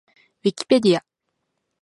[0.43, 1.05] ウィキペディア